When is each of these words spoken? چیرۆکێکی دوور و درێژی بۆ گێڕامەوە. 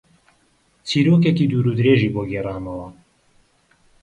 چیرۆکێکی 0.87 1.45
دوور 1.51 1.65
و 1.67 1.77
درێژی 1.79 2.13
بۆ 2.13 2.21
گێڕامەوە. 2.31 2.87